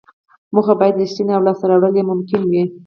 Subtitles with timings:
[0.53, 2.63] موخه باید ریښتینې او لاسته راوړل یې ممکن وي.